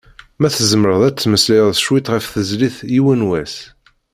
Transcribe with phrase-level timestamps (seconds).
[0.39, 3.55] Ma tzemmreḍ ad d-temmeslayeḍ cwiṭ ɣef tezlit "Yiwen wass".